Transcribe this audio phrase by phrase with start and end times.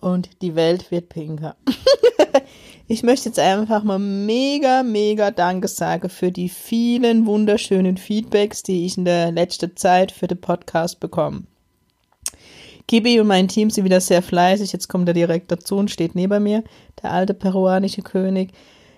[0.00, 1.56] und die Welt wird pinker.
[2.88, 8.86] ich möchte jetzt einfach mal mega, mega Danke sagen für die vielen wunderschönen Feedbacks, die
[8.86, 11.44] ich in der letzten Zeit für den Podcast bekomme.
[12.86, 14.72] Gibi und mein Team sind wieder sehr fleißig.
[14.72, 16.64] Jetzt kommt er direkt dazu und steht neben mir,
[17.02, 18.50] der alte peruanische König.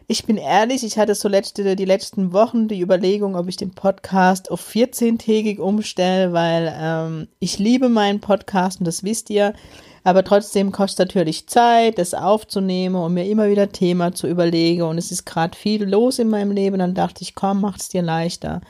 [0.07, 3.71] Ich bin ehrlich, ich hatte so letzte, die letzten Wochen die Überlegung, ob ich den
[3.71, 9.55] Podcast auf 14-tägig umstelle, weil ähm, ich liebe meinen Podcast und das wisst ihr.
[10.03, 14.83] Aber trotzdem kostet natürlich Zeit, das aufzunehmen und mir immer wieder Thema zu überlegen.
[14.83, 16.79] Und es ist gerade viel los in meinem Leben.
[16.79, 18.61] Dann dachte ich, komm, mach es dir leichter.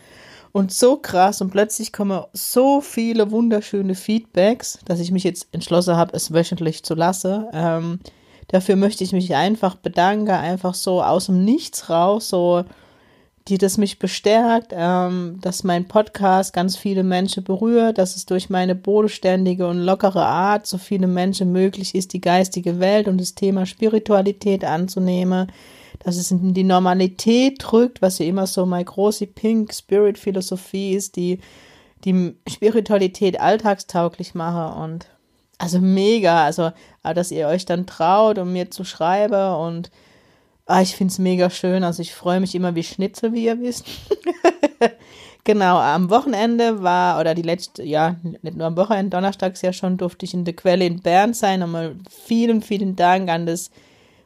[0.52, 5.96] Und so krass und plötzlich kommen so viele wunderschöne Feedbacks, dass ich mich jetzt entschlossen
[5.96, 7.46] habe, es wöchentlich zu lassen.
[7.52, 8.00] Ähm,
[8.48, 12.64] dafür möchte ich mich einfach bedanken, einfach so aus dem Nichts raus, so
[13.48, 18.50] die das mich bestärkt, ähm, dass mein Podcast ganz viele Menschen berührt, dass es durch
[18.50, 23.34] meine bodenständige und lockere Art so viele Menschen möglich ist, die geistige Welt und das
[23.34, 25.50] Thema Spiritualität anzunehmen,
[26.00, 30.92] dass es in die Normalität drückt, was ja immer so meine große Pink Spirit Philosophie
[30.92, 31.40] ist, die
[32.04, 35.06] die Spiritualität alltagstauglich mache und
[35.58, 39.90] also mega, also dass ihr euch dann traut, um mir zu schreiben und
[40.70, 41.82] Ah, ich finde es mega schön.
[41.82, 43.86] Also ich freue mich immer wie Schnitzel, wie ihr wisst.
[45.44, 49.96] genau, am Wochenende war, oder die letzte, ja, nicht nur am Wochenende, donnerstags ja schon,
[49.96, 51.58] durfte ich in der Quelle in Bern sein.
[51.58, 53.72] Nochmal vielen, vielen Dank an das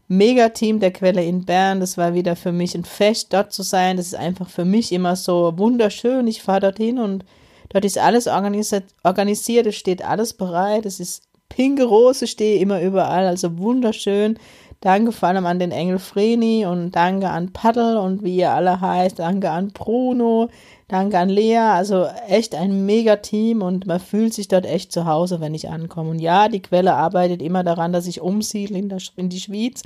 [0.08, 1.80] Megateam der Quelle in Bern.
[1.80, 3.96] Das war wieder für mich ein Fest, dort zu sein.
[3.96, 6.26] Das ist einfach für mich immer so wunderschön.
[6.26, 7.24] Ich fahre dorthin und
[7.70, 10.84] dort ist alles organisiert, es steht alles bereit.
[10.84, 14.38] Es ist pinke Rose, stehe immer überall, also wunderschön.
[14.84, 18.82] Danke vor allem an den Engel Vreni und danke an Paddel und wie ihr alle
[18.82, 19.18] heißt.
[19.18, 20.50] Danke an Bruno,
[20.88, 21.56] danke an Lea.
[21.56, 25.70] Also echt ein mega Team und man fühlt sich dort echt zu Hause, wenn ich
[25.70, 26.10] ankomme.
[26.10, 29.84] Und ja, die Quelle arbeitet immer daran, dass ich umsiedle in, in die Schweiz.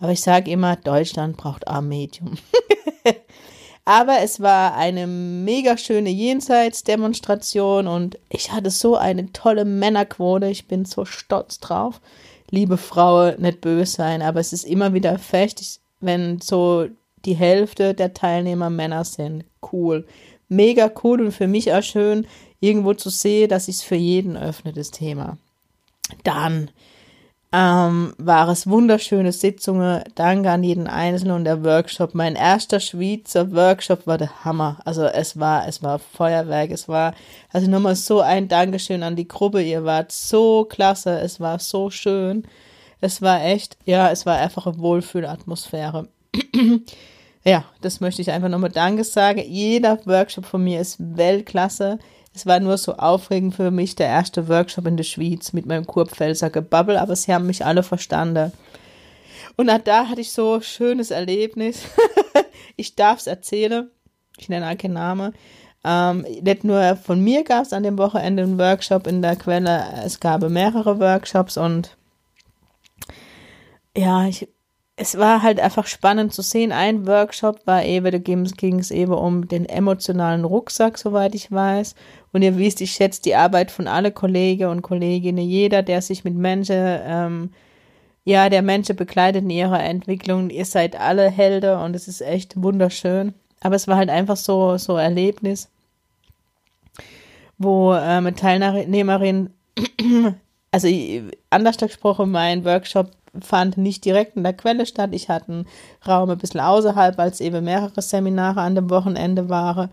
[0.00, 2.38] Aber ich sage immer, Deutschland braucht ein Medium.
[3.84, 10.46] Aber es war eine mega schöne Jenseitsdemonstration und ich hatte so eine tolle Männerquote.
[10.46, 12.00] Ich bin so stolz drauf
[12.50, 16.86] liebe Frau, nicht böse sein, aber es ist immer wieder fest, wenn so
[17.24, 19.44] die Hälfte der Teilnehmer Männer sind.
[19.72, 20.06] Cool.
[20.48, 22.26] Mega cool und für mich auch schön,
[22.60, 25.36] irgendwo zu sehen, dass es für jeden öffnet, das Thema.
[26.24, 26.70] Dann
[27.50, 30.04] ähm, war es wunderschöne Sitzungen.
[30.14, 32.14] Danke an jeden Einzelnen und der Workshop.
[32.14, 34.78] Mein erster Schweizer Workshop war der Hammer.
[34.84, 36.70] Also es war, es war Feuerwerk.
[36.70, 37.14] Es war,
[37.50, 39.62] also nochmal so ein Dankeschön an die Gruppe.
[39.62, 41.20] Ihr wart so klasse.
[41.20, 42.44] Es war so schön.
[43.00, 46.08] Es war echt, ja, es war einfach eine Wohlfühlatmosphäre.
[47.44, 49.40] ja, das möchte ich einfach nochmal Danke sagen.
[49.46, 51.98] Jeder Workshop von mir ist Weltklasse.
[52.38, 55.88] Es war nur so aufregend für mich, der erste Workshop in der Schweiz mit meinem
[55.88, 58.52] Kurpfälzer Gebabbel, aber sie haben mich alle verstanden.
[59.56, 61.82] Und da hatte ich so ein schönes Erlebnis.
[62.76, 63.90] ich darf es erzählen.
[64.38, 65.34] Ich nenne auch keinen Namen.
[65.82, 69.86] Ähm, nicht nur von mir gab es an dem Wochenende einen Workshop in der Quelle,
[70.04, 71.96] es gab mehrere Workshops und
[73.96, 74.48] ja, ich,
[75.00, 76.72] es war halt einfach spannend zu sehen.
[76.72, 81.94] Ein Workshop war eben, da ging es eben um den emotionalen Rucksack, soweit ich weiß.
[82.32, 86.24] Und ihr wisst, ich schätze die Arbeit von alle Kollegen und Kolleginnen, jeder, der sich
[86.24, 87.50] mit Menschen, ähm,
[88.24, 90.50] ja, der Menschen begleitet in ihrer Entwicklung.
[90.50, 93.34] Ihr seid alle Helden und es ist echt wunderschön.
[93.60, 95.68] Aber es war halt einfach so, so Erlebnis,
[97.56, 99.50] wo äh, eine Teilnehmerin,
[100.72, 100.88] also
[101.50, 105.10] anders gesprochen, mein Workshop fand nicht direkt in der Quelle statt.
[105.12, 105.66] Ich hatte einen
[106.06, 109.90] Raum ein bisschen außerhalb, als eben mehrere Seminare an dem Wochenende waren.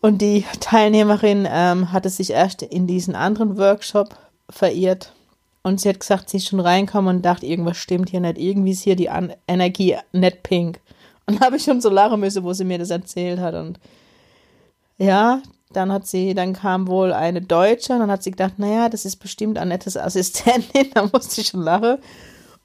[0.00, 4.16] Und die Teilnehmerin ähm, hatte sich erst in diesen anderen Workshop
[4.48, 5.12] verirrt.
[5.62, 8.38] Und sie hat gesagt, sie ist schon reinkommen und dachte, irgendwas stimmt hier nicht.
[8.38, 10.80] Irgendwie ist hier die An Energie nicht pink.
[11.26, 13.54] Und habe ich schon so lachen müssen, wo sie mir das erzählt hat.
[13.54, 13.78] Und
[14.96, 15.42] ja,
[15.72, 19.04] dann hat sie, dann kam wohl eine Deutsche, und dann hat sie gedacht, naja, das
[19.04, 21.98] ist bestimmt Annettes Assistentin, da musste ich schon lachen.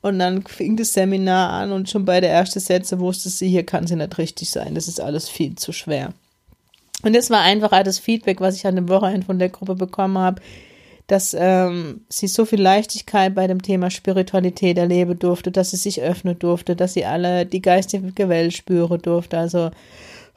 [0.02, 3.66] Und dann fing das Seminar an und schon bei der ersten Sätze wusste sie, hier
[3.66, 4.76] kann sie nicht richtig sein.
[4.76, 6.14] Das ist alles viel zu schwer.
[7.04, 10.18] Und das war einfach das Feedback, was ich an dem Wochenende von der Gruppe bekommen
[10.18, 10.42] habe.
[11.08, 16.02] dass ähm, sie so viel Leichtigkeit bei dem Thema Spiritualität erleben durfte, dass sie sich
[16.02, 19.38] öffnen durfte, dass sie alle die geistige Welt spüren durfte.
[19.38, 19.70] Also,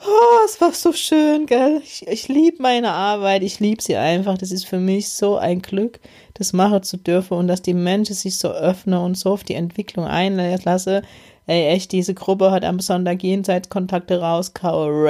[0.04, 1.80] oh, es war so schön, gell?
[1.84, 4.38] Ich, ich liebe meine Arbeit, ich liebe sie einfach.
[4.38, 6.00] Das ist für mich so ein Glück,
[6.34, 9.54] das machen zu dürfen und dass die Menschen sich so öffnen und so auf die
[9.54, 11.02] Entwicklung einlassen.
[11.46, 15.06] Ey, echt, diese Gruppe hat am Sonntag Jenseitskontakte rausgehauen.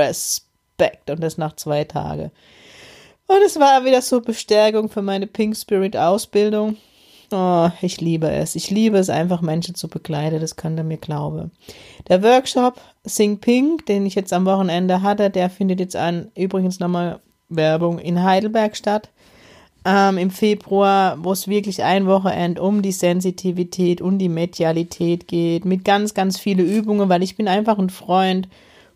[0.79, 1.11] Respekt.
[1.11, 2.31] Und das nach zwei Tagen.
[3.26, 6.76] Und es war wieder so Bestärkung für meine Pink Spirit Ausbildung.
[7.30, 8.54] Oh, ich liebe es.
[8.54, 10.40] Ich liebe es einfach, Menschen zu begleiten.
[10.40, 11.50] Das kann er mir glauben.
[12.08, 16.80] Der Workshop Sing Pink, den ich jetzt am Wochenende hatte, der findet jetzt an, übrigens
[16.80, 17.20] nochmal
[17.50, 19.10] Werbung, in Heidelberg statt.
[19.84, 25.64] Ähm, Im Februar, wo es wirklich ein Wochenende um die Sensitivität und die Medialität geht,
[25.64, 28.48] mit ganz, ganz viele Übungen, weil ich bin einfach ein Freund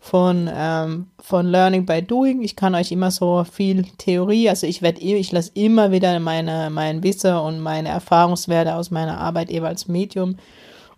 [0.03, 2.41] von, ähm, von Learning by Doing.
[2.41, 6.69] Ich kann euch immer so viel Theorie, also ich werde, ich lasse immer wieder meine,
[6.69, 10.35] mein Wissen und meine Erfahrungswerte aus meiner Arbeit jeweils Medium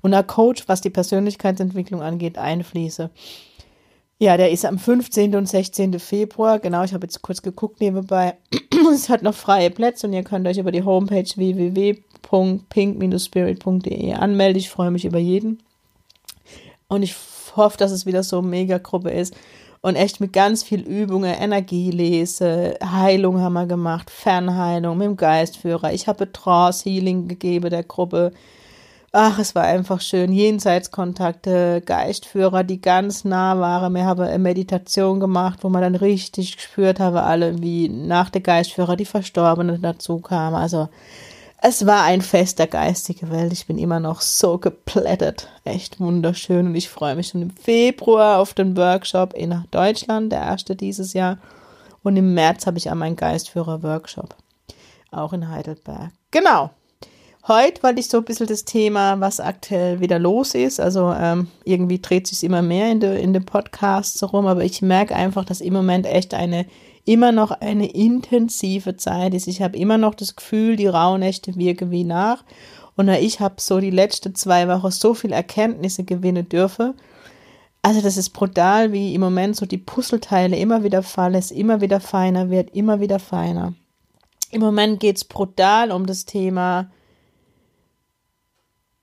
[0.01, 3.11] und der Coach, was die Persönlichkeitsentwicklung angeht, einfließe.
[4.17, 5.35] Ja, der ist am 15.
[5.35, 5.99] und 16.
[5.99, 6.57] Februar.
[6.57, 8.37] Genau, ich habe jetzt kurz geguckt nebenbei.
[8.91, 14.57] es hat noch freie Plätze und ihr könnt euch über die Homepage www.pink-spirit.de anmelden.
[14.57, 15.61] Ich freue mich über jeden.
[16.87, 17.13] Und ich
[17.55, 19.33] hoffe, dass es wieder so eine Mega-Gruppe ist.
[19.81, 25.93] Und echt mit ganz viel Übungen, Energielese, Heilung haben wir gemacht, Fernheilung mit dem Geistführer.
[25.93, 28.31] Ich habe Trance-Healing gegeben der Gruppe.
[29.11, 30.33] Ach, es war einfach schön.
[30.33, 33.93] Jenseitskontakte, Geistführer, die ganz nah waren.
[33.93, 38.41] Wir haben eine Meditation gemacht, wo man dann richtig gespürt habe, alle, wie nach der
[38.41, 40.55] Geistführer die Verstorbenen dazu kamen.
[40.55, 40.89] Also,
[41.61, 43.53] es war ein Fest der geistigen Welt.
[43.53, 45.49] Ich bin immer noch so geplättet.
[45.63, 46.67] Echt wunderschön.
[46.67, 51.13] Und ich freue mich schon im Februar auf den Workshop in Deutschland, der erste dieses
[51.13, 51.37] Jahr.
[52.03, 54.35] Und im März habe ich auch meinen Geistführer-Workshop.
[55.11, 56.11] Auch in Heidelberg.
[56.29, 56.69] Genau.
[57.47, 60.79] Heute wollte ich so ein bisschen das Thema, was aktuell wieder los ist.
[60.79, 64.81] Also ähm, irgendwie dreht sich immer mehr in, de, in den Podcasts rum, aber ich
[64.81, 66.65] merke einfach, dass im Moment echt eine
[67.05, 69.47] immer noch eine intensive Zeit ist.
[69.47, 72.43] Ich habe immer noch das Gefühl, die Rauhnächte wirken wie nach.
[72.95, 76.95] Und ich habe so die letzten zwei Wochen so viel Erkenntnisse gewinnen dürfen.
[77.83, 81.79] Also das ist brutal, wie im Moment so die Puzzleteile immer wieder fallen, es immer
[81.79, 83.73] wieder feiner wird, immer wieder feiner.
[84.49, 86.89] Im Moment geht es brutal um das Thema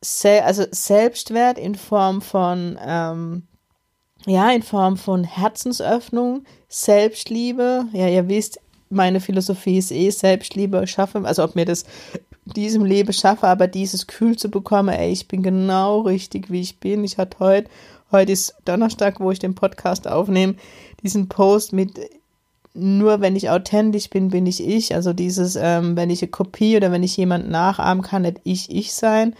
[0.02, 3.43] Se also Selbstwert in Form von ähm,
[4.26, 7.87] ja, in Form von Herzensöffnung, Selbstliebe.
[7.93, 11.84] Ja, ihr wisst, meine Philosophie ist eh Selbstliebe schaffen, also ob mir das
[12.44, 16.78] diesem Leben schaffe, aber dieses Kühl zu bekommen, ey, ich bin genau richtig, wie ich
[16.78, 17.04] bin.
[17.04, 17.70] Ich hatte heute,
[18.10, 20.56] heute ist Donnerstag, wo ich den Podcast aufnehme,
[21.02, 21.99] diesen Post mit
[22.75, 24.94] nur wenn ich authentisch bin, bin ich ich.
[24.94, 28.70] Also dieses, ähm, wenn ich eine Kopie oder wenn ich jemand nachahmen kann, nicht ich
[28.70, 29.34] ich sein.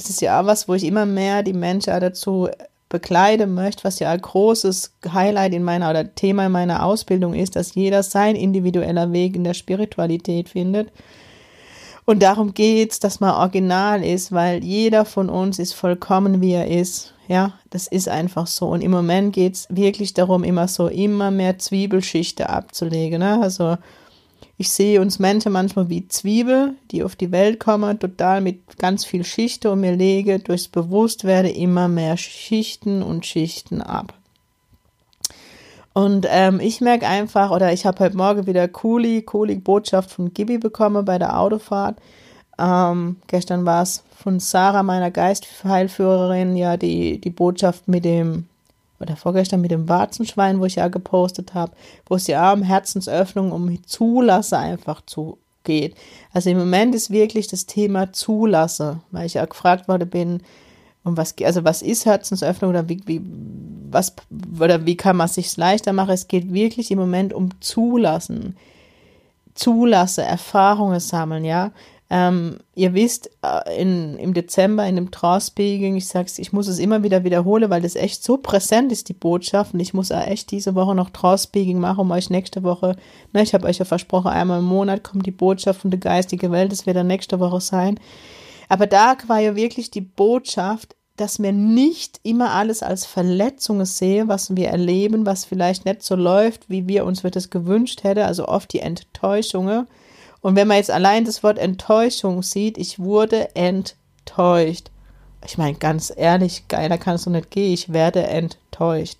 [0.00, 2.48] Das ist ja auch was, wo ich immer mehr die Menschen dazu
[2.88, 7.54] bekleiden möchte, was ja ein großes Highlight in meiner oder Thema in meiner Ausbildung ist,
[7.54, 10.90] dass jeder sein individueller Weg in der Spiritualität findet.
[12.06, 16.66] Und darum geht's, dass man original ist, weil jeder von uns ist vollkommen, wie er
[16.66, 17.12] ist.
[17.28, 18.68] Ja, das ist einfach so.
[18.68, 23.20] Und im Moment geht's wirklich darum, immer so immer mehr Zwiebelschichte abzulegen.
[23.20, 23.40] Ne?
[23.40, 23.76] Also
[24.60, 29.06] ich sehe uns Menschen manchmal wie Zwiebel, die auf die Welt kommen, total mit ganz
[29.06, 34.12] viel Schichte und mir lege durchs Bewusstwerden immer mehr Schichten und Schichten ab.
[35.94, 40.34] Und ähm, ich merke einfach, oder ich habe heute Morgen wieder coole, coole Botschaft von
[40.34, 41.96] Gibi bekommen bei der Autofahrt.
[42.58, 48.44] Ähm, gestern war es von Sarah, meiner Geistheilführerin, ja, die, die Botschaft mit dem
[49.00, 51.72] oder vorgestern mit dem Warzenschwein, wo ich ja gepostet habe,
[52.06, 55.94] wo es ja um Herzensöffnung, um Zulasse einfach zu geht.
[56.32, 60.42] Also im Moment ist wirklich das Thema Zulasse, weil ich ja gefragt worden bin,
[61.02, 63.22] um was also was ist Herzensöffnung oder wie, wie
[63.90, 64.14] was
[64.60, 66.10] oder wie kann man es sich leichter machen?
[66.10, 68.56] Es geht wirklich im Moment um Zulassen.
[69.54, 71.72] Zulasse, Erfahrungen sammeln, ja.
[72.12, 76.80] Ähm, ihr wisst, äh, in, im Dezember in dem Trance-Speaking, ich sag's, ich muss es
[76.80, 79.74] immer wieder wiederholen, weil das echt so präsent ist, die Botschaft.
[79.74, 82.96] Und ich muss auch echt diese Woche noch Trance-Speaking machen, um euch nächste Woche,
[83.32, 86.50] ne, ich habe euch ja versprochen, einmal im Monat kommt die Botschaft von der geistigen
[86.50, 88.00] Welt, das wird dann nächste Woche sein.
[88.68, 94.26] Aber da war ja wirklich die Botschaft, dass wir nicht immer alles als Verletzungen sehen,
[94.28, 98.48] was wir erleben, was vielleicht nicht so läuft, wie wir uns das gewünscht hätten, also
[98.48, 99.86] oft die Enttäuschungen,
[100.42, 104.90] und wenn man jetzt allein das Wort Enttäuschung sieht, ich wurde enttäuscht.
[105.44, 107.72] Ich meine, ganz ehrlich, geiler kann es doch nicht gehen.
[107.72, 109.18] Ich werde enttäuscht.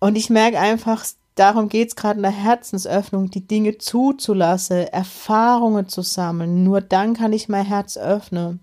[0.00, 1.04] Und ich merke einfach,
[1.34, 6.64] darum geht es gerade in der Herzensöffnung, die Dinge zuzulassen, Erfahrungen zu sammeln.
[6.64, 8.60] Nur dann kann ich mein Herz öffnen.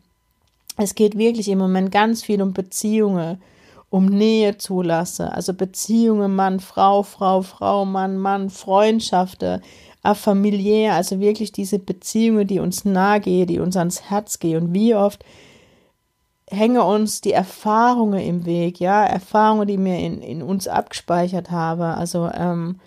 [0.77, 3.41] Es geht wirklich im Moment ganz viel um Beziehungen,
[3.89, 5.27] um Nähe zulassen.
[5.27, 9.61] Also Beziehungen Mann, Frau, Frau, Frau, Mann, Mann, Freundschaften,
[10.03, 14.63] familiär, also wirklich diese Beziehungen, die uns nahe gehen, die uns ans Herz gehen.
[14.63, 15.23] Und wie oft
[16.49, 21.85] hängen uns die Erfahrungen im Weg, ja, Erfahrungen, die mir in, in uns abgespeichert habe.
[21.85, 22.79] Also, ähm,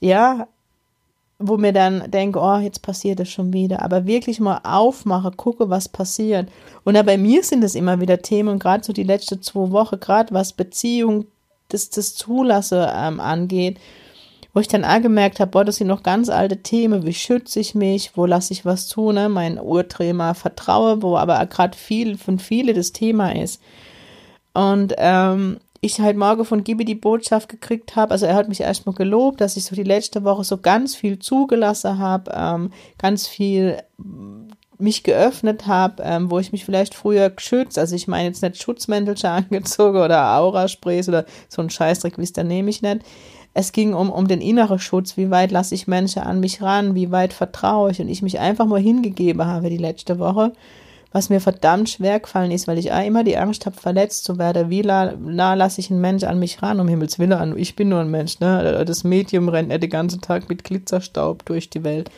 [0.00, 0.46] ja,
[1.38, 3.82] wo mir dann denke, oh, jetzt passiert das schon wieder.
[3.82, 6.50] Aber wirklich mal aufmache, gucke, was passiert.
[6.84, 10.34] Und bei mir sind es immer wieder Themen, gerade so die letzten zwei Wochen, gerade
[10.34, 11.26] was Beziehung,
[11.68, 13.78] das, das Zulasse ähm, angeht,
[14.58, 17.60] wo ich dann auch gemerkt habe, boah, das sind noch ganz alte Themen, wie schütze
[17.60, 19.28] ich mich, wo lasse ich was tun, ne?
[19.28, 23.62] mein Urthema Vertraue, wo aber gerade viel von viele das Thema ist.
[24.54, 28.60] Und ähm, ich halt morgen von Gibi die Botschaft gekriegt habe, also er hat mich
[28.60, 33.28] erstmal gelobt, dass ich so die letzte Woche so ganz viel zugelassen habe, ähm, ganz
[33.28, 33.78] viel
[34.76, 38.60] mich geöffnet habe, ähm, wo ich mich vielleicht früher geschützt, also ich meine jetzt nicht
[38.60, 43.02] Schutzmäntelchen angezogen oder Aura-Sprays oder so ein Scheißdreck, wie es da nehme ich nicht.
[43.58, 46.94] Es ging um, um den inneren Schutz, wie weit lasse ich Menschen an mich ran,
[46.94, 50.52] wie weit vertraue ich und ich mich einfach mal hingegeben habe die letzte Woche
[51.10, 54.68] was mir verdammt schwer gefallen ist, weil ich immer die Angst habe, verletzt zu werden.
[54.68, 57.56] Wie nah, nah lasse ich einen Mensch an mich ran, um Himmels Willen?
[57.56, 58.84] Ich bin nur ein Mensch, ne?
[58.84, 62.10] Das Medium rennt nicht den ganzen Tag mit Glitzerstaub durch die Welt.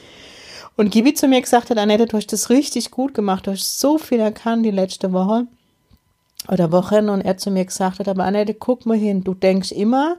[0.77, 3.79] Und Gibi zu mir gesagt hat, Annette, du hast das richtig gut gemacht, du hast
[3.79, 5.47] so viel erkannt die letzte Woche
[6.49, 9.73] oder Wochen und er zu mir gesagt hat, aber Annette, guck mal hin, du denkst
[9.73, 10.17] immer,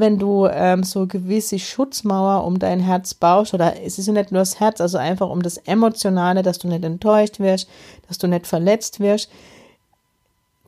[0.00, 4.32] wenn du ähm, so gewisse Schutzmauer um dein Herz baust, oder es ist ja nicht
[4.32, 7.68] nur das Herz, also einfach um das Emotionale, dass du nicht enttäuscht wirst,
[8.08, 9.30] dass du nicht verletzt wirst.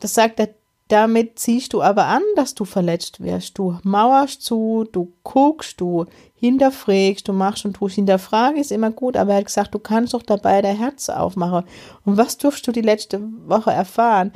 [0.00, 0.48] Das sagt er,
[0.88, 3.56] damit ziehst du aber an, dass du verletzt wirst.
[3.56, 7.94] Du mauerst zu, du guckst, du hinterfragst, du machst und tust.
[7.94, 11.64] Hinterfrage ist immer gut, aber er hat gesagt, du kannst doch dabei dein Herz aufmachen.
[12.04, 14.32] Und was durfst du die letzte Woche erfahren?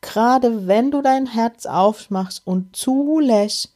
[0.00, 3.71] Gerade wenn du dein Herz aufmachst und zulässt,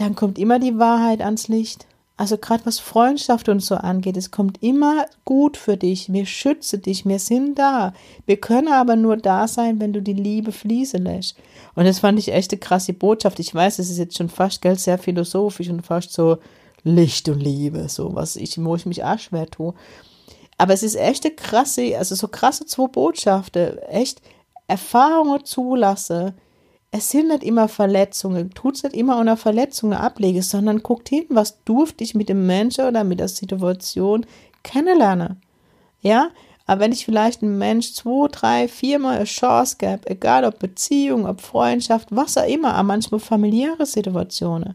[0.00, 1.86] dann kommt immer die Wahrheit ans Licht.
[2.16, 6.10] Also gerade was Freundschaft und so angeht, es kommt immer gut für dich.
[6.12, 7.92] Wir schützen dich, wir sind da.
[8.26, 11.36] Wir können aber nur da sein, wenn du die Liebe fließen lässt.
[11.74, 13.40] Und das fand ich echt eine krasse Botschaft.
[13.40, 16.38] Ich weiß, es ist jetzt schon fast gell, sehr philosophisch und fast so
[16.82, 19.74] Licht und Liebe, so was ich, wo ich mich auch schwer tue.
[20.56, 24.22] Aber es ist echt eine krasse, also so krasse zwei Botschaften, echt
[24.66, 26.34] Erfahrungen zulasse,
[26.92, 31.24] es sind nicht immer Verletzungen, tut es nicht immer unter Verletzungen ablegen, sondern guckt hin,
[31.28, 34.26] was durfte ich mit dem Menschen oder mit der Situation
[34.62, 35.40] kennenlernen.
[36.02, 36.30] Ja,
[36.66, 41.26] aber wenn ich vielleicht einem Mensch zwei, drei, viermal eine Chance gebe, egal ob Beziehung,
[41.26, 44.74] ob Freundschaft, was auch immer, aber manchmal familiäre Situationen,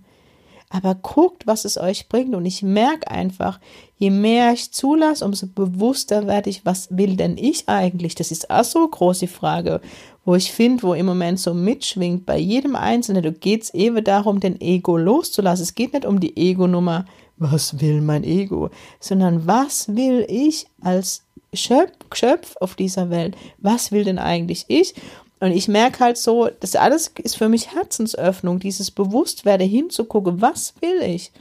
[0.70, 2.36] aber guckt, was es euch bringt.
[2.36, 3.60] Und ich merke einfach,
[3.98, 8.16] je mehr ich zulasse, umso bewusster werde ich, was will denn ich eigentlich?
[8.16, 9.80] Das ist auch so eine große Frage,
[10.25, 13.24] wo ich finde, wo im Moment so mitschwingt bei jedem Einzelnen.
[13.24, 15.63] Du geht's eben darum, den Ego loszulassen.
[15.63, 17.05] Es geht nicht um die Ego-Nummer,
[17.38, 23.36] was will mein Ego, sondern was will ich als Schöpf auf dieser Welt?
[23.60, 24.96] Was will denn eigentlich ich?
[25.39, 30.74] Und ich merke halt so, das alles ist für mich Herzensöffnung, dieses Bewusstwerde hinzugucken, was
[30.82, 31.32] will ich?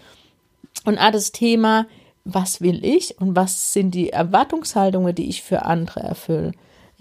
[0.85, 1.87] Und auch das Thema,
[2.25, 6.53] was will ich und was sind die Erwartungshaltungen, die ich für andere erfülle?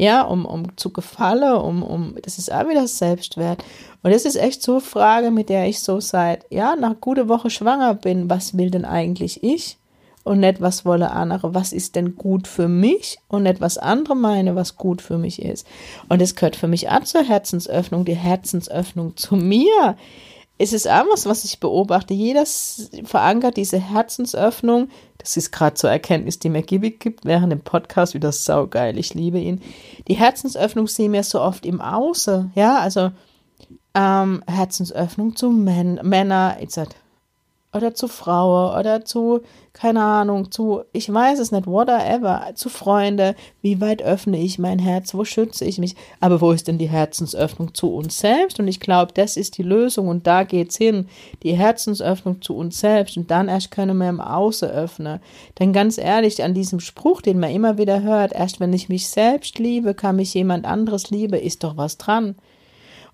[0.03, 3.63] Ja, um, um zu gefallen, um, um, das ist auch wieder Selbstwert.
[4.01, 7.29] Und das ist echt so eine Frage, mit der ich so seit, ja, nach gute
[7.29, 8.29] Woche schwanger bin.
[8.29, 9.77] Was will denn eigentlich ich?
[10.24, 14.15] und nicht, was wolle andere, was ist denn gut für mich und nicht, was andere
[14.15, 15.67] meine, was gut für mich ist.
[16.10, 19.98] Und es gehört für mich auch zur Herzensöffnung, die Herzensöffnung zu mir.
[20.63, 22.13] Es ist auch was, ich beobachte.
[22.13, 22.46] Jeder
[23.03, 24.88] verankert diese Herzensöffnung.
[25.17, 28.98] Das ist gerade zur Erkenntnis, die mir Gibi gibt während dem Podcast wieder saugeil.
[28.98, 29.62] Ich liebe ihn.
[30.08, 32.53] Die Herzensöffnung sehen wir so oft im Außen.
[32.55, 33.12] Ja, also
[33.93, 36.88] ähm, Herzensöffnung zu Män Männer, etc
[37.74, 39.42] oder zu Frauen oder zu,
[39.74, 44.77] keine Ahnung, zu, ich weiß es nicht, whatever, zu Freunde, wie weit öffne ich mein
[44.77, 48.60] Herz, wo schütze ich mich, aber wo ist denn die Herzensöffnung zu uns selbst?
[48.60, 51.08] Und ich glaube, das ist die Lösung und da geht's hin,
[51.42, 55.20] die Herzensöffnung zu uns selbst und dann erst können wir im Außen öffnen.
[55.58, 59.08] Denn ganz ehrlich, an diesem Spruch, den man immer wieder hört, erst wenn ich mich
[59.08, 62.36] selbst liebe, kann mich jemand anderes liebe, ist doch was dran.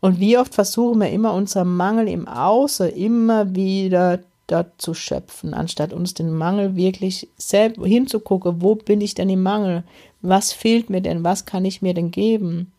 [0.02, 4.20] Und wie oft versuchen wir immer unser Mangel im Außen immer wieder
[4.52, 9.44] dort zu schöpfen, anstatt uns den Mangel wirklich selbst hinzugucken, wo bin ich denn im
[9.44, 9.84] Mangel?
[10.22, 11.24] Was fehlt mir denn?
[11.24, 12.72] Was kann ich mir denn geben?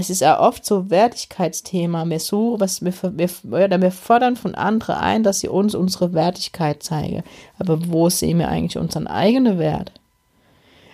[0.00, 2.08] es ist ja oft so Wertigkeitsthema.
[2.08, 6.14] Wir suchen, was wir, wir, oder wir fordern von anderen ein, dass sie uns unsere
[6.14, 7.22] Wertigkeit zeigen.
[7.58, 9.92] Aber wo sehen wir eigentlich unseren eigenen Wert?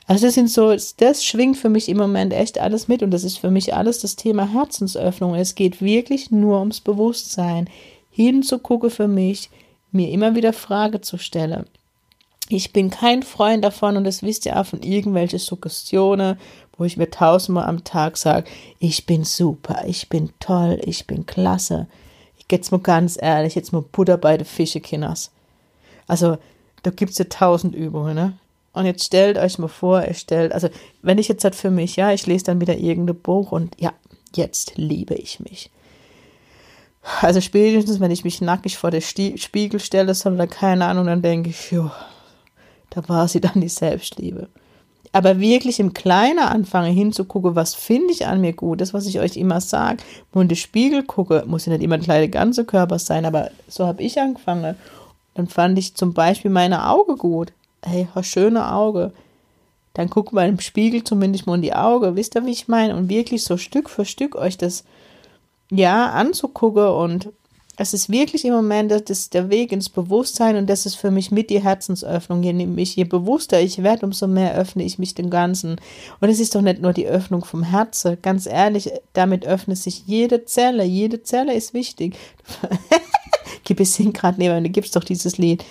[0.09, 3.25] Also das sind so, das schwingt für mich im Moment echt alles mit und das
[3.25, 5.35] ist für mich alles das Thema Herzensöffnung.
[5.35, 7.69] Es geht wirklich nur ums Bewusstsein,
[8.11, 9.51] hinzugucken für mich,
[9.97, 11.67] mir immer wieder Frage zu stellen.
[12.49, 16.38] Ich bin kein Freund davon und das wisst ihr auch von irgendwelchen Suggestionen,
[16.79, 18.49] wo ich mir tausendmal am Tag sage,
[18.79, 21.88] ich bin super, ich bin toll, ich bin klasse.
[22.49, 25.33] Jetzt mal ganz ehrlich, jetzt mal Butter bei den Fische, Kinders.
[26.07, 26.38] Also,
[26.85, 28.38] da gibt es ja tausend Übungen, ne?
[28.73, 30.69] Und jetzt stellt euch mal vor, ihr stellt, also
[31.03, 33.93] wenn ich jetzt halt für mich, ja, ich lese dann wieder irgendein Buch und ja,
[34.35, 35.71] jetzt liebe ich mich.
[37.21, 41.51] Also spätestens, wenn ich mich nackig vor den Spiegel stelle, sondern keine Ahnung, dann denke
[41.51, 41.91] ich, jo,
[42.91, 44.49] da war sie dann die Selbstliebe.
[45.13, 49.21] Aber wirklich im Kleinen anfange hinzugucken, was finde ich an mir gut, das, was ich
[49.21, 52.99] euch immer sage, wo in den Spiegel gucke, muss ja nicht immer der ganze Körper
[52.99, 54.75] sein, aber so habe ich angefangen.
[55.35, 57.53] Dann fand ich zum Beispiel meine Augen gut
[57.87, 59.13] hey, schöne Auge.
[59.95, 62.17] Dann guckt mal im Spiegel zumindest mal in die Augen.
[62.17, 62.95] Wisst ihr, wie ich meine?
[62.97, 64.85] Und wirklich so Stück für Stück euch das,
[65.71, 66.89] ja, anzugucken.
[66.89, 67.31] Und
[67.77, 70.57] es ist wirklich im Moment das ist der Weg ins Bewusstsein.
[70.57, 72.43] Und das ist für mich mit die Herzensöffnung.
[72.43, 75.81] Je, mich, je bewusster ich werde, umso mehr öffne ich mich dem Ganzen.
[76.21, 78.19] Und es ist doch nicht nur die Öffnung vom Herzen.
[78.23, 80.85] Ganz ehrlich, damit öffnet sich jede Zelle.
[80.85, 82.17] Jede Zelle ist wichtig.
[83.65, 85.65] Gib es hin gerade neben, gibt es doch dieses Lied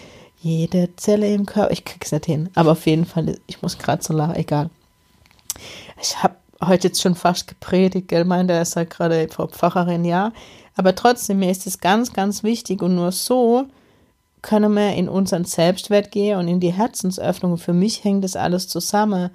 [0.46, 1.72] jede Zelle im Körper.
[1.72, 2.50] Ich krieg's nicht hin.
[2.54, 4.70] Aber auf jeden Fall, ich muss gerade so lachen, egal.
[6.00, 6.36] Ich habe
[6.68, 10.32] heute jetzt schon fast gepredigt, gell, meint er ist halt gerade Frau Pfarrerin, ja.
[10.76, 13.66] Aber trotzdem, mir ist es ganz, ganz wichtig und nur so
[14.42, 17.58] können wir in unseren Selbstwert gehen und in die Herzensöffnung.
[17.58, 19.32] Für mich hängt das alles zusammen.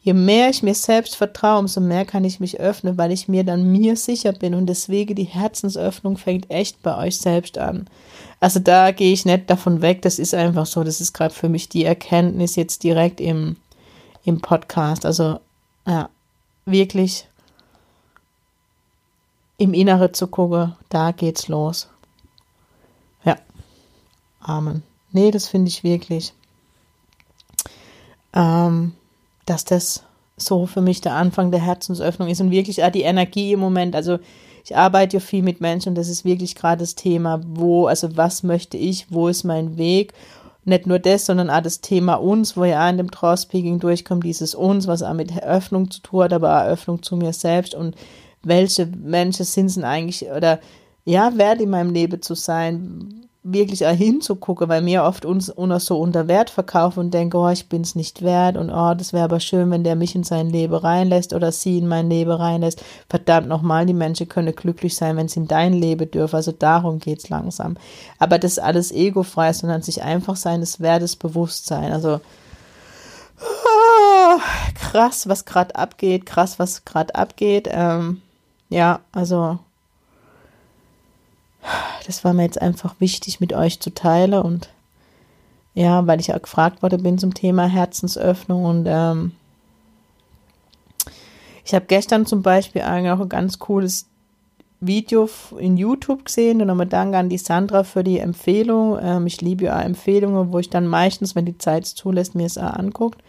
[0.00, 3.42] Je mehr ich mir selbst vertraue, umso mehr kann ich mich öffnen, weil ich mir
[3.42, 4.54] dann mir sicher bin.
[4.54, 7.88] Und deswegen die Herzensöffnung fängt echt bei euch selbst an.
[8.38, 10.02] Also da gehe ich nicht davon weg.
[10.02, 10.84] Das ist einfach so.
[10.84, 13.56] Das ist gerade für mich die Erkenntnis jetzt direkt im,
[14.24, 15.04] im Podcast.
[15.04, 15.40] Also
[15.86, 16.10] ja,
[16.64, 17.28] wirklich
[19.58, 21.88] im Innere zu gucken, da geht's los.
[23.24, 23.36] Ja.
[24.40, 24.82] Amen.
[25.12, 26.32] Nee, das finde ich wirklich.
[28.32, 28.94] Ähm,
[29.46, 30.02] dass das
[30.36, 33.94] so für mich der Anfang der Herzensöffnung ist und wirklich auch die Energie im Moment.
[33.94, 34.18] Also
[34.64, 38.16] ich arbeite ja viel mit Menschen und das ist wirklich gerade das Thema, wo, also
[38.16, 40.14] was möchte ich, wo ist mein Weg?
[40.64, 44.24] Nicht nur das, sondern auch das Thema uns, wo ja auch in dem Trauspiegeln durchkommt,
[44.24, 47.74] dieses uns, was auch mit Öffnung zu tun hat, aber auch Öffnung zu mir selbst
[47.74, 47.94] und
[48.42, 50.60] welche Menschen sind es eigentlich oder
[51.04, 55.84] ja, wert in meinem Leben zu sein, wirklich auch hinzugucken, weil mir oft uns, uns
[55.84, 59.12] so unter Wert verkaufen und denke, oh, ich bin es nicht wert und oh, das
[59.12, 62.30] wäre aber schön, wenn der mich in sein Leben reinlässt oder sie in mein Leben
[62.30, 62.82] reinlässt.
[63.08, 66.36] Verdammt nochmal, die Menschen können glücklich sein, wenn sie in dein Leben dürfen.
[66.36, 67.76] Also darum geht's langsam.
[68.18, 71.92] Aber das alles egofrei, sondern sich einfach seines Wertes bewusst sein.
[71.92, 72.20] Also
[73.42, 74.38] oh,
[74.74, 77.68] krass, was gerade abgeht, krass, was gerade abgeht.
[77.70, 78.22] Ähm,
[78.70, 79.58] ja, also
[82.06, 84.68] das war mir jetzt einfach wichtig mit euch zu teilen und
[85.74, 89.32] ja, weil ich auch gefragt worden bin zum Thema Herzensöffnung und ähm,
[91.64, 94.06] ich habe gestern zum Beispiel auch ein ganz cooles
[94.80, 98.98] Video in YouTube gesehen und nochmal Dank an die Sandra für die Empfehlung.
[99.00, 102.46] Ähm, ich liebe ja Empfehlungen, wo ich dann meistens, wenn die Zeit es zulässt, mir
[102.46, 103.22] es auch anguckt.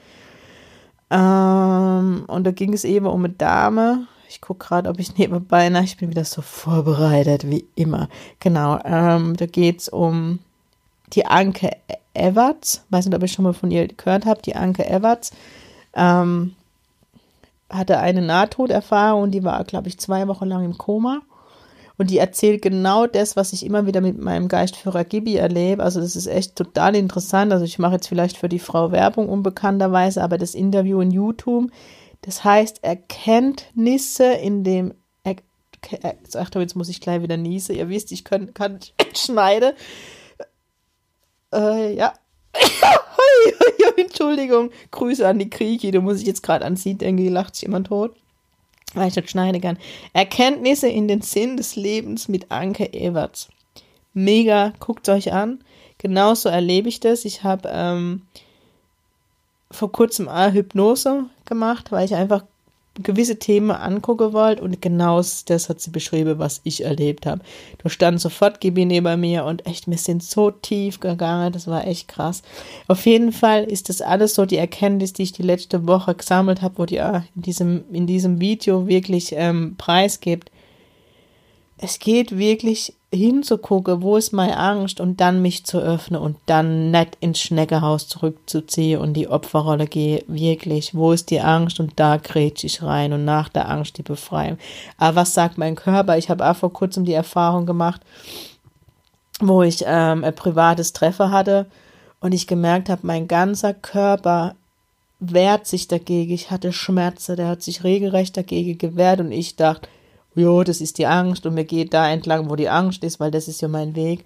[1.10, 5.70] Ähm, und da ging es eben um eine Dame, ich gucke gerade, ob ich nebenbei,
[5.70, 8.10] na, ich bin wieder so vorbereitet wie immer.
[8.40, 10.40] Genau, ähm, da geht es um
[11.14, 11.72] die Anke
[12.14, 12.84] Everts.
[12.90, 14.42] Weiß nicht, ob ich schon mal von ihr gehört habe.
[14.42, 15.32] Die Anke Everts
[15.94, 16.56] ähm,
[17.70, 21.22] hatte eine Nahtoderfahrung und die war, glaube ich, zwei Wochen lang im Koma.
[21.98, 25.82] Und die erzählt genau das, was ich immer wieder mit meinem Geistführer Gibi erlebe.
[25.82, 27.54] Also das ist echt total interessant.
[27.54, 31.72] Also ich mache jetzt vielleicht für die Frau Werbung unbekannterweise, aber das Interview in YouTube
[32.26, 34.94] das heißt, Erkenntnisse in dem
[35.92, 37.76] er äh, Achtung, jetzt muss ich gleich wieder niesen.
[37.76, 38.80] Ihr wisst, ich kann, kann
[39.16, 39.76] schneide.
[41.54, 42.14] Äh, ja.
[43.98, 44.72] Entschuldigung.
[44.92, 45.92] Grüße an die Kriechi.
[45.92, 47.28] Da muss ich jetzt gerade an sie denken.
[47.28, 48.16] Lacht sich immer tot.
[48.94, 49.78] Weil ich nicht schneiden kann.
[50.14, 53.50] Erkenntnisse in den Sinn des Lebens mit Anke Everts.
[54.14, 54.74] Mega.
[54.80, 55.64] Guckt euch an.
[55.98, 57.26] Genauso erlebe ich das.
[57.26, 58.24] Ich habe ähm,
[59.72, 62.44] vor kurzem eine Hypnose gemacht, weil ich einfach
[63.04, 67.42] gewisse Themen angucken wollt und genau das hat sie beschrieben, was ich erlebt habe.
[67.80, 71.86] Du stand sofort Gibi neben mir und echt, wir sind so tief gegangen, das war
[71.86, 72.42] echt krass.
[72.88, 76.62] Auf jeden Fall ist das alles so die Erkenntnis, die ich die letzte Woche gesammelt
[76.62, 80.50] habe, wo die in diesem, in diesem Video wirklich ähm, preisgibt
[81.78, 86.92] es geht wirklich hinzugucken, wo ist meine Angst und dann mich zu öffnen und dann
[86.92, 92.18] nicht ins Schneckehaus zurückzuziehen und die Opferrolle gehe, wirklich, wo ist die Angst und da
[92.18, 94.58] grätsch ich rein und nach der Angst die Befreiung.
[94.98, 96.18] Aber was sagt mein Körper?
[96.18, 98.02] Ich habe auch vor kurzem die Erfahrung gemacht,
[99.40, 101.66] wo ich ähm, ein privates Treffer hatte
[102.20, 104.56] und ich gemerkt habe, mein ganzer Körper
[105.20, 106.34] wehrt sich dagegen.
[106.34, 109.88] Ich hatte Schmerzen, der hat sich regelrecht dagegen gewehrt und ich dachte,
[110.36, 113.32] jo, das ist die Angst und mir geht da entlang, wo die Angst ist, weil
[113.32, 114.26] das ist ja mein Weg.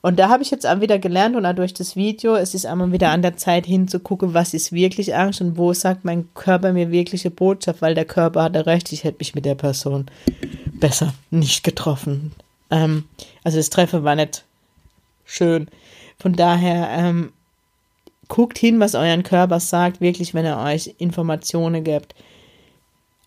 [0.00, 2.66] Und da habe ich jetzt auch wieder gelernt und auch durch das Video, es ist
[2.66, 6.72] einmal wieder an der Zeit hinzugucken, was ist wirklich Angst und wo sagt mein Körper
[6.72, 10.06] mir wirkliche Botschaft, weil der Körper hatte recht, ich hätte mich mit der Person
[10.74, 12.32] besser nicht getroffen.
[12.70, 13.04] Ähm,
[13.42, 14.44] also das Treffen war nicht
[15.24, 15.66] schön.
[16.18, 17.32] Von daher ähm,
[18.28, 22.14] guckt hin, was euren Körper sagt, wirklich, wenn er euch Informationen gibt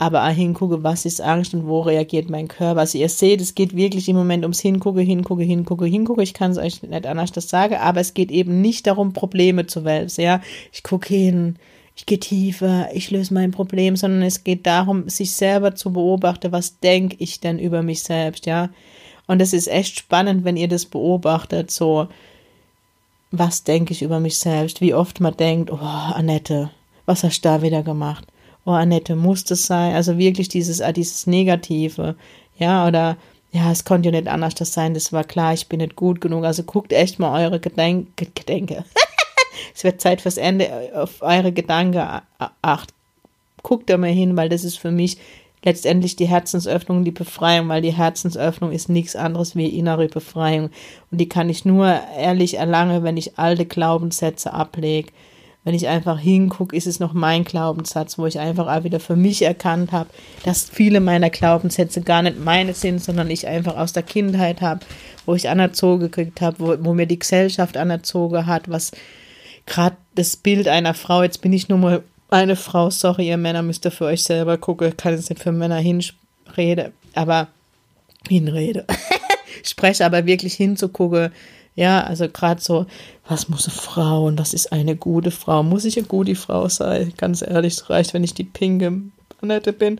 [0.01, 2.79] aber auch hingucke, was ist Angst und wo reagiert mein Körper.
[2.79, 6.23] Also ihr seht, es geht wirklich im Moment ums Hingucke, Hingucke, Hingucke, Hingucke.
[6.23, 9.67] Ich kann es euch nicht anders das sagen, aber es geht eben nicht darum, Probleme
[9.67, 10.23] zu wälzen.
[10.23, 10.41] Ja,
[10.73, 11.57] ich gucke hin,
[11.95, 16.51] ich gehe tiefer, ich löse mein Problem, sondern es geht darum, sich selber zu beobachten,
[16.51, 18.71] was denke ich denn über mich selbst, ja.
[19.27, 22.07] Und es ist echt spannend, wenn ihr das beobachtet, so,
[23.29, 26.71] was denke ich über mich selbst, wie oft man denkt, oh, Annette,
[27.05, 28.30] was hast du da wieder gemacht?
[28.65, 29.95] Oh Annette, muss das sein?
[29.95, 32.15] Also wirklich dieses, ah, dieses Negative,
[32.57, 33.17] ja, oder
[33.51, 36.21] ja, es konnte ja nicht anders das sein, das war klar, ich bin nicht gut
[36.21, 36.45] genug.
[36.45, 38.85] Also guckt echt mal eure Gedenk Gedenke.
[39.75, 42.21] es wird Zeit fürs Ende auf eure Gedanken
[42.61, 42.93] acht.
[43.61, 45.17] Guckt da mal hin, weil das ist für mich
[45.63, 50.71] letztendlich die Herzensöffnung, die Befreiung, weil die Herzensöffnung ist nichts anderes wie innere Befreiung.
[51.11, 55.11] Und die kann ich nur ehrlich erlangen, wenn ich alte Glaubenssätze ablege
[55.63, 59.15] wenn ich einfach hingucke, ist es noch mein Glaubenssatz, wo ich einfach auch wieder für
[59.15, 60.09] mich erkannt habe,
[60.43, 64.79] dass viele meiner Glaubenssätze gar nicht meine sind, sondern ich einfach aus der Kindheit habe,
[65.25, 68.91] wo ich anerzogen gekriegt habe, wo, wo mir die Gesellschaft anerzogen hat, was
[69.67, 73.61] gerade das Bild einer Frau, jetzt bin ich nur mal eine Frau, sorry, ihr Männer
[73.61, 77.49] müsst ihr für euch selber gucken, kann es nicht für Männer hinrede, aber
[78.27, 78.87] hinrede.
[79.63, 81.31] ich spreche aber wirklich hinzugucken,
[81.75, 82.85] ja, also gerade so,
[83.27, 85.63] was muss eine Frau und was ist eine gute Frau?
[85.63, 87.13] Muss ich eine gute Frau sein?
[87.17, 89.01] Ganz ehrlich, es reicht, wenn ich die pinke
[89.41, 89.99] Annette bin.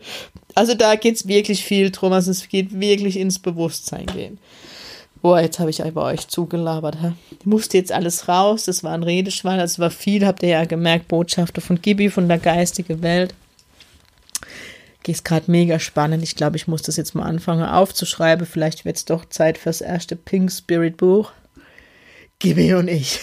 [0.54, 2.12] Also da geht es wirklich viel drum.
[2.12, 4.38] Also es geht wirklich ins Bewusstsein gehen.
[5.22, 7.00] Boah, jetzt habe ich aber euch zugelabert.
[7.00, 7.12] Hä?
[7.44, 8.64] Musste jetzt alles raus.
[8.64, 9.56] Das war ein Redeschwall.
[9.56, 11.08] Das war viel, habt ihr ja gemerkt.
[11.08, 13.34] Botschafter von Gibi, von der geistigen Welt.
[15.04, 16.22] Geht gerade mega spannend.
[16.22, 18.46] Ich glaube, ich muss das jetzt mal anfangen aufzuschreiben.
[18.46, 21.32] Vielleicht wird es doch Zeit fürs erste Pink Spirit Buch.
[22.42, 23.20] Gibi und ich.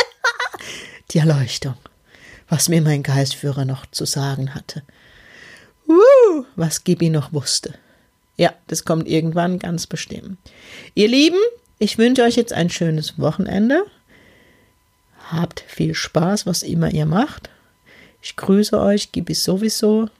[1.10, 1.74] Die Erleuchtung,
[2.46, 4.82] was mir mein Geistführer noch zu sagen hatte.
[5.88, 7.72] Uh, was Gibi noch wusste.
[8.36, 10.36] Ja, das kommt irgendwann ganz bestimmt.
[10.94, 11.38] Ihr Lieben,
[11.78, 13.86] ich wünsche euch jetzt ein schönes Wochenende.
[15.30, 17.48] Habt viel Spaß, was immer ihr macht.
[18.20, 20.10] Ich grüße euch, Gibi sowieso.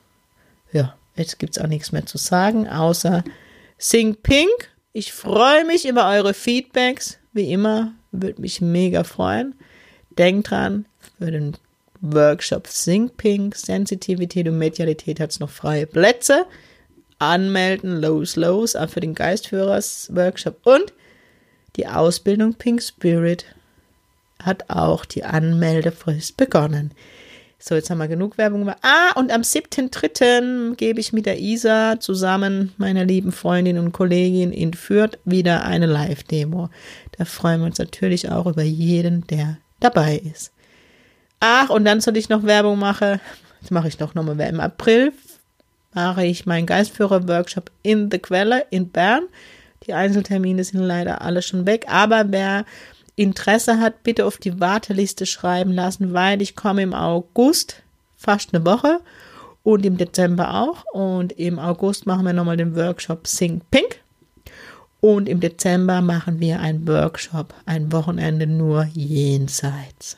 [0.72, 3.24] Ja, jetzt gibt es auch nichts mehr zu sagen, außer
[3.76, 4.70] Sing Pink.
[4.94, 7.18] Ich freue mich über eure Feedbacks.
[7.38, 9.54] Wie immer, würde mich mega freuen.
[10.18, 10.86] Denkt dran,
[11.20, 11.56] für den
[12.00, 16.46] Workshop Think Pink, Sensitivität und Medialität hat es noch freie Plätze.
[17.20, 20.66] Anmelden, los, los, auch für den Geistführers-Workshop.
[20.66, 20.92] Und
[21.76, 23.44] die Ausbildung Pink Spirit
[24.42, 26.90] hat auch die Anmeldefrist begonnen.
[27.60, 28.78] So, jetzt haben wir genug Werbung gemacht.
[28.82, 30.76] Ah, und am 7.3.
[30.76, 35.86] gebe ich mit der Isa zusammen, meiner lieben Freundin und Kollegin in Fürth, wieder eine
[35.86, 36.70] Live-Demo.
[37.18, 40.52] Da freuen wir uns natürlich auch über jeden, der dabei ist.
[41.40, 43.20] Ach, und dann soll ich noch Werbung machen.
[43.60, 44.38] Jetzt mache ich doch nochmal.
[44.40, 45.12] Im April
[45.94, 49.24] mache ich meinen Geistführer-Workshop in the Quelle in Bern.
[49.84, 52.64] Die Einzeltermine sind leider alle schon weg, aber wer
[53.18, 57.82] Interesse hat, bitte auf die Warteliste schreiben lassen, weil ich komme im August,
[58.16, 59.00] fast eine Woche,
[59.64, 60.84] und im Dezember auch.
[60.92, 64.00] Und im August machen wir nochmal den Workshop Sing Pink.
[65.00, 70.16] Und im Dezember machen wir einen Workshop, ein Wochenende nur jenseits.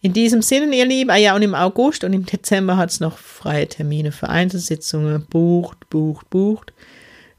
[0.00, 3.00] In diesem Sinne, ihr Lieben, ah ja, und im August und im Dezember hat es
[3.00, 5.26] noch freie Termine für Einzelsitzungen.
[5.26, 6.72] Bucht, bucht, bucht.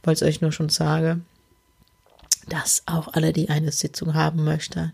[0.03, 1.21] Weil ich euch nur schon sage
[2.51, 4.91] dass auch alle, die eine Sitzung haben möchten,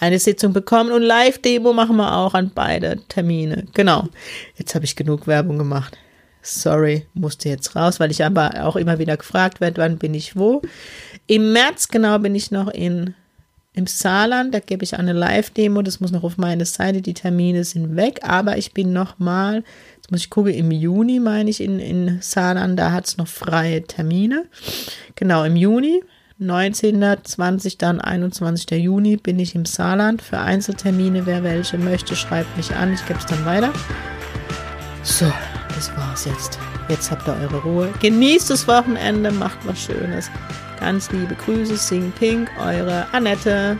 [0.00, 3.66] eine Sitzung bekommen und Live-Demo machen wir auch an beide Termine.
[3.74, 4.08] Genau.
[4.56, 5.96] Jetzt habe ich genug Werbung gemacht.
[6.42, 10.36] Sorry, musste jetzt raus, weil ich aber auch immer wieder gefragt werde, wann bin ich
[10.36, 10.62] wo.
[11.26, 13.14] Im März genau bin ich noch in
[13.76, 17.64] im Saarland, da gebe ich eine Live-Demo, das muss noch auf meine Seite, die Termine
[17.64, 19.64] sind weg, aber ich bin noch mal,
[19.96, 23.26] jetzt muss ich gucken, im Juni meine ich in, in Saarland, da hat es noch
[23.26, 24.44] freie Termine.
[25.16, 26.04] Genau, im Juni,
[26.38, 28.70] 19., 20., dann 21.
[28.72, 31.26] Juni bin ich im Saarland für Einzeltermine.
[31.26, 33.72] Wer welche möchte, schreibt mich an, ich gebe es dann weiter.
[35.04, 35.32] So,
[35.68, 36.58] das war's jetzt.
[36.88, 37.92] Jetzt habt ihr eure Ruhe.
[38.00, 40.28] Genießt das Wochenende, macht was Schönes.
[40.80, 43.76] Ganz liebe Grüße, Sing Pink, eure Annette.